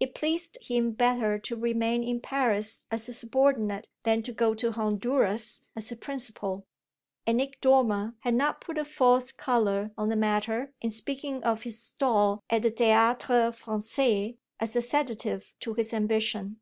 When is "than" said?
4.02-4.22